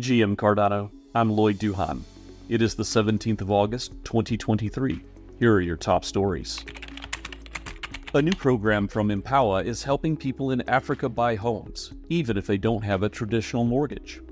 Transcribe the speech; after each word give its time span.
GM 0.00 0.34
Cardano, 0.34 0.90
I'm 1.14 1.30
Lloyd 1.30 1.58
Duhan. 1.58 2.00
It 2.48 2.62
is 2.62 2.74
the 2.74 2.84
17th 2.84 3.42
of 3.42 3.50
August, 3.50 3.92
2023. 4.04 4.98
Here 5.38 5.52
are 5.52 5.60
your 5.60 5.76
top 5.76 6.06
stories. 6.06 6.64
A 8.14 8.22
new 8.22 8.32
program 8.32 8.88
from 8.88 9.10
Empowa 9.10 9.62
is 9.62 9.82
helping 9.82 10.16
people 10.16 10.52
in 10.52 10.66
Africa 10.70 11.06
buy 11.06 11.34
homes, 11.34 11.92
even 12.08 12.38
if 12.38 12.46
they 12.46 12.56
don't 12.56 12.82
have 12.82 13.02
a 13.02 13.10
traditional 13.10 13.64
mortgage. 13.64 14.22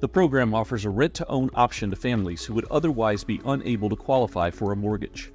The 0.00 0.08
program 0.08 0.52
offers 0.52 0.84
a 0.84 0.90
rent 0.90 1.14
to 1.14 1.28
own 1.28 1.48
option 1.54 1.88
to 1.88 1.96
families 1.96 2.44
who 2.44 2.52
would 2.52 2.70
otherwise 2.70 3.24
be 3.24 3.40
unable 3.46 3.88
to 3.88 3.96
qualify 3.96 4.50
for 4.50 4.72
a 4.72 4.76
mortgage. 4.76 5.32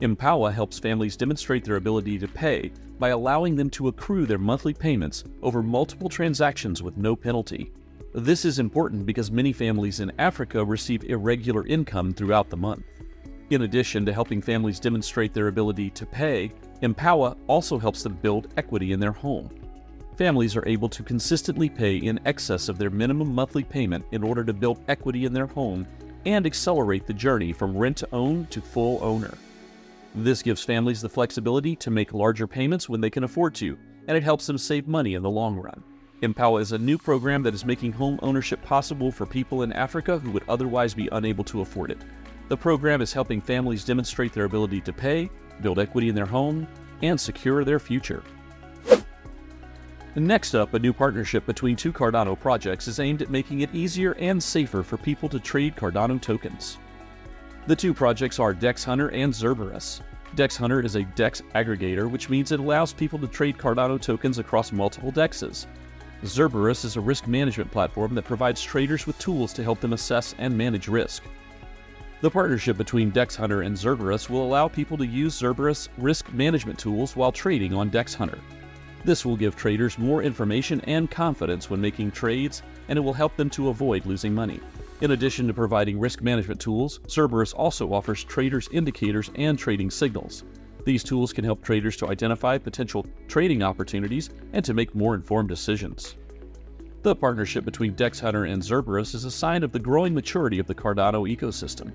Empowa 0.00 0.54
helps 0.54 0.78
families 0.78 1.16
demonstrate 1.16 1.64
their 1.64 1.76
ability 1.76 2.20
to 2.20 2.28
pay 2.28 2.70
by 3.00 3.08
allowing 3.08 3.56
them 3.56 3.70
to 3.70 3.88
accrue 3.88 4.26
their 4.26 4.38
monthly 4.38 4.74
payments 4.74 5.24
over 5.42 5.60
multiple 5.60 6.08
transactions 6.08 6.84
with 6.84 6.96
no 6.96 7.16
penalty. 7.16 7.72
This 8.16 8.44
is 8.44 8.60
important 8.60 9.06
because 9.06 9.32
many 9.32 9.52
families 9.52 9.98
in 9.98 10.12
Africa 10.20 10.64
receive 10.64 11.02
irregular 11.02 11.66
income 11.66 12.14
throughout 12.14 12.48
the 12.48 12.56
month. 12.56 12.84
In 13.50 13.62
addition 13.62 14.06
to 14.06 14.12
helping 14.12 14.40
families 14.40 14.78
demonstrate 14.78 15.34
their 15.34 15.48
ability 15.48 15.90
to 15.90 16.06
pay, 16.06 16.52
Empowa 16.80 17.36
also 17.48 17.76
helps 17.76 18.04
them 18.04 18.16
build 18.22 18.54
equity 18.56 18.92
in 18.92 19.00
their 19.00 19.10
home. 19.10 19.50
Families 20.16 20.54
are 20.54 20.66
able 20.68 20.88
to 20.90 21.02
consistently 21.02 21.68
pay 21.68 21.96
in 21.96 22.20
excess 22.24 22.68
of 22.68 22.78
their 22.78 22.88
minimum 22.88 23.34
monthly 23.34 23.64
payment 23.64 24.04
in 24.12 24.22
order 24.22 24.44
to 24.44 24.52
build 24.52 24.84
equity 24.86 25.24
in 25.24 25.32
their 25.32 25.48
home 25.48 25.84
and 26.24 26.46
accelerate 26.46 27.08
the 27.08 27.12
journey 27.12 27.52
from 27.52 27.76
rent 27.76 27.96
to 27.96 28.08
own 28.12 28.46
to 28.46 28.60
full 28.60 29.02
owner. 29.02 29.36
This 30.14 30.40
gives 30.40 30.62
families 30.62 31.00
the 31.00 31.08
flexibility 31.08 31.74
to 31.74 31.90
make 31.90 32.14
larger 32.14 32.46
payments 32.46 32.88
when 32.88 33.00
they 33.00 33.10
can 33.10 33.24
afford 33.24 33.56
to, 33.56 33.76
and 34.06 34.16
it 34.16 34.22
helps 34.22 34.46
them 34.46 34.56
save 34.56 34.86
money 34.86 35.14
in 35.14 35.22
the 35.24 35.28
long 35.28 35.56
run. 35.56 35.82
Empowa 36.22 36.60
is 36.60 36.72
a 36.72 36.78
new 36.78 36.96
program 36.96 37.42
that 37.42 37.54
is 37.54 37.64
making 37.64 37.92
home 37.92 38.18
ownership 38.22 38.62
possible 38.62 39.10
for 39.10 39.26
people 39.26 39.62
in 39.62 39.72
Africa 39.72 40.18
who 40.18 40.30
would 40.30 40.44
otherwise 40.48 40.94
be 40.94 41.08
unable 41.12 41.44
to 41.44 41.60
afford 41.60 41.90
it. 41.90 41.98
The 42.48 42.56
program 42.56 43.02
is 43.02 43.12
helping 43.12 43.40
families 43.40 43.84
demonstrate 43.84 44.32
their 44.32 44.44
ability 44.44 44.80
to 44.82 44.92
pay, 44.92 45.28
build 45.60 45.78
equity 45.78 46.08
in 46.08 46.14
their 46.14 46.26
home, 46.26 46.68
and 47.02 47.20
secure 47.20 47.64
their 47.64 47.80
future. 47.80 48.22
Next 50.16 50.54
up, 50.54 50.74
a 50.74 50.78
new 50.78 50.92
partnership 50.92 51.44
between 51.44 51.74
two 51.74 51.92
Cardano 51.92 52.38
projects 52.38 52.86
is 52.86 53.00
aimed 53.00 53.20
at 53.20 53.30
making 53.30 53.60
it 53.60 53.74
easier 53.74 54.12
and 54.20 54.40
safer 54.40 54.84
for 54.84 54.96
people 54.96 55.28
to 55.28 55.40
trade 55.40 55.74
Cardano 55.74 56.22
tokens. 56.22 56.78
The 57.66 57.74
two 57.74 57.92
projects 57.92 58.38
are 58.38 58.54
Dex 58.54 58.84
Hunter 58.84 59.08
and 59.08 59.32
Xerberus. 59.32 60.02
Dex 60.36 60.56
Hunter 60.56 60.80
is 60.80 60.94
a 60.94 61.02
DEX 61.02 61.42
aggregator, 61.56 62.08
which 62.08 62.30
means 62.30 62.52
it 62.52 62.60
allows 62.60 62.92
people 62.92 63.18
to 63.18 63.26
trade 63.26 63.58
Cardano 63.58 64.00
tokens 64.00 64.38
across 64.38 64.70
multiple 64.70 65.10
DEXs. 65.10 65.66
Xerberus 66.24 66.86
is 66.86 66.96
a 66.96 67.02
risk 67.02 67.26
management 67.28 67.70
platform 67.70 68.14
that 68.14 68.24
provides 68.24 68.62
traders 68.62 69.06
with 69.06 69.18
tools 69.18 69.52
to 69.52 69.62
help 69.62 69.80
them 69.80 69.92
assess 69.92 70.34
and 70.38 70.56
manage 70.56 70.88
risk. 70.88 71.22
The 72.22 72.30
partnership 72.30 72.78
between 72.78 73.10
Dex 73.10 73.36
Hunter 73.36 73.60
and 73.60 73.76
Xerberus 73.76 74.30
will 74.30 74.42
allow 74.42 74.66
people 74.66 74.96
to 74.96 75.06
use 75.06 75.38
Xerberus 75.38 75.90
risk 75.98 76.32
management 76.32 76.78
tools 76.78 77.14
while 77.14 77.30
trading 77.30 77.74
on 77.74 77.90
Dex 77.90 78.14
Hunter. 78.14 78.38
This 79.04 79.26
will 79.26 79.36
give 79.36 79.54
traders 79.54 79.98
more 79.98 80.22
information 80.22 80.80
and 80.86 81.10
confidence 81.10 81.68
when 81.68 81.82
making 81.82 82.12
trades, 82.12 82.62
and 82.88 82.98
it 82.98 83.02
will 83.02 83.12
help 83.12 83.36
them 83.36 83.50
to 83.50 83.68
avoid 83.68 84.06
losing 84.06 84.34
money. 84.34 84.60
In 85.02 85.10
addition 85.10 85.46
to 85.48 85.52
providing 85.52 86.00
risk 86.00 86.22
management 86.22 86.58
tools, 86.58 87.00
Xerberus 87.06 87.52
also 87.54 87.92
offers 87.92 88.24
traders 88.24 88.66
indicators 88.72 89.30
and 89.34 89.58
trading 89.58 89.90
signals. 89.90 90.44
These 90.84 91.04
tools 91.04 91.32
can 91.32 91.44
help 91.44 91.62
traders 91.62 91.96
to 91.98 92.08
identify 92.08 92.58
potential 92.58 93.06
trading 93.26 93.62
opportunities 93.62 94.30
and 94.52 94.64
to 94.64 94.74
make 94.74 94.94
more 94.94 95.14
informed 95.14 95.48
decisions. 95.48 96.16
The 97.02 97.16
partnership 97.16 97.64
between 97.64 97.94
Dex 97.94 98.20
Hunter 98.20 98.44
and 98.44 98.62
Xerberus 98.62 99.14
is 99.14 99.24
a 99.24 99.30
sign 99.30 99.62
of 99.62 99.72
the 99.72 99.78
growing 99.78 100.14
maturity 100.14 100.58
of 100.58 100.66
the 100.66 100.74
Cardano 100.74 101.28
ecosystem. 101.28 101.92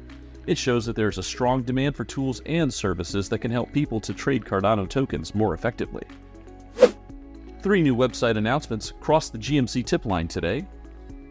It 0.48 0.58
shows 0.58 0.86
that 0.86 0.96
there 0.96 1.09
is 1.09 1.20
a 1.20 1.23
strong 1.23 1.62
demand 1.62 1.96
for 1.96 2.04
tools 2.04 2.42
and 2.46 2.73
services 2.73 3.30
that 3.30 3.40
can 3.40 3.52
help 3.52 3.72
people 3.72 4.00
to 4.02 4.13
trade 4.13 4.46
Cardano 4.46 4.90
tokens 4.90 5.36
more 5.36 5.53
effectively. 5.53 6.03
Three 7.62 7.81
new 7.81 7.96
website 7.96 8.38
announcements 8.38 8.94
crossed 9.00 9.34
the 9.34 9.38
GMC 9.38 9.86
tip 9.86 10.06
line 10.06 10.28
today. 10.28 10.66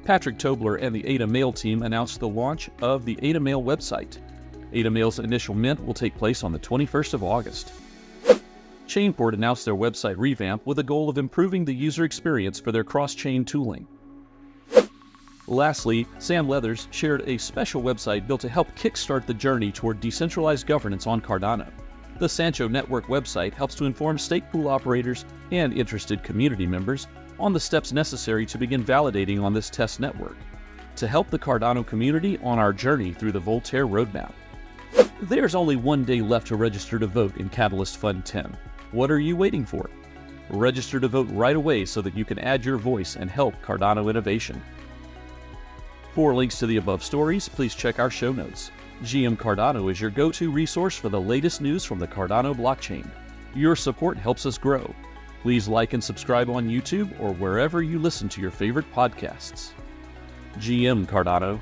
Patrick 0.04 0.38
Tobler 0.38 0.80
and 0.80 0.94
the 0.94 1.06
Ada 1.06 1.26
Mail 1.26 1.52
team 1.52 1.82
announced 1.82 2.20
the 2.20 2.28
launch 2.28 2.70
of 2.82 3.04
the 3.04 3.18
Ada 3.22 3.40
Mail 3.40 3.62
website. 3.62 4.18
Ada 4.72 4.90
Mail's 4.90 5.18
initial 5.18 5.54
mint 5.54 5.84
will 5.84 5.94
take 5.94 6.16
place 6.16 6.44
on 6.44 6.52
the 6.52 6.58
21st 6.58 7.14
of 7.14 7.24
August. 7.24 7.72
Chainport 8.86 9.34
announced 9.34 9.64
their 9.64 9.74
website 9.74 10.16
revamp 10.16 10.64
with 10.66 10.78
a 10.78 10.82
goal 10.82 11.08
of 11.08 11.18
improving 11.18 11.64
the 11.64 11.74
user 11.74 12.04
experience 12.04 12.58
for 12.58 12.72
their 12.72 12.84
cross 12.84 13.14
chain 13.14 13.44
tooling. 13.44 13.86
Lastly, 15.46 16.06
Sam 16.18 16.48
Leathers 16.48 16.88
shared 16.90 17.22
a 17.26 17.38
special 17.38 17.82
website 17.82 18.26
built 18.26 18.42
to 18.42 18.48
help 18.48 18.74
kickstart 18.76 19.26
the 19.26 19.34
journey 19.34 19.72
toward 19.72 20.00
decentralized 20.00 20.66
governance 20.66 21.06
on 21.06 21.20
Cardano. 21.20 21.70
The 22.18 22.28
Sancho 22.28 22.68
Network 22.68 23.06
website 23.06 23.54
helps 23.54 23.74
to 23.76 23.84
inform 23.84 24.18
stake 24.18 24.50
pool 24.50 24.68
operators 24.68 25.24
and 25.52 25.72
interested 25.72 26.22
community 26.22 26.66
members 26.66 27.06
on 27.38 27.52
the 27.52 27.60
steps 27.60 27.92
necessary 27.92 28.44
to 28.46 28.58
begin 28.58 28.84
validating 28.84 29.42
on 29.42 29.54
this 29.54 29.70
test 29.70 30.00
network 30.00 30.36
to 30.96 31.06
help 31.06 31.30
the 31.30 31.38
Cardano 31.38 31.86
community 31.86 32.38
on 32.42 32.58
our 32.58 32.72
journey 32.72 33.12
through 33.12 33.30
the 33.30 33.38
Voltaire 33.38 33.86
roadmap. 33.86 34.32
There's 35.22 35.56
only 35.56 35.74
one 35.74 36.04
day 36.04 36.20
left 36.20 36.46
to 36.46 36.56
register 36.56 36.96
to 37.00 37.06
vote 37.08 37.36
in 37.38 37.48
Catalyst 37.48 37.96
Fund 37.96 38.24
10. 38.24 38.56
What 38.92 39.10
are 39.10 39.18
you 39.18 39.36
waiting 39.36 39.66
for? 39.66 39.90
Register 40.48 41.00
to 41.00 41.08
vote 41.08 41.26
right 41.32 41.56
away 41.56 41.86
so 41.86 42.00
that 42.02 42.16
you 42.16 42.24
can 42.24 42.38
add 42.38 42.64
your 42.64 42.78
voice 42.78 43.16
and 43.16 43.28
help 43.28 43.60
Cardano 43.60 44.08
innovation. 44.08 44.62
For 46.14 46.36
links 46.36 46.60
to 46.60 46.66
the 46.66 46.76
above 46.76 47.02
stories, 47.02 47.48
please 47.48 47.74
check 47.74 47.98
our 47.98 48.10
show 48.10 48.30
notes. 48.30 48.70
GM 49.02 49.36
Cardano 49.36 49.90
is 49.90 50.00
your 50.00 50.10
go 50.10 50.30
to 50.30 50.52
resource 50.52 50.96
for 50.96 51.08
the 51.08 51.20
latest 51.20 51.60
news 51.60 51.84
from 51.84 51.98
the 51.98 52.06
Cardano 52.06 52.54
blockchain. 52.54 53.10
Your 53.56 53.74
support 53.74 54.18
helps 54.18 54.46
us 54.46 54.56
grow. 54.56 54.94
Please 55.42 55.66
like 55.66 55.94
and 55.94 56.02
subscribe 56.02 56.48
on 56.48 56.68
YouTube 56.68 57.18
or 57.18 57.32
wherever 57.32 57.82
you 57.82 57.98
listen 57.98 58.28
to 58.28 58.40
your 58.40 58.52
favorite 58.52 58.86
podcasts. 58.94 59.70
GM 60.58 61.06
Cardano 61.06 61.60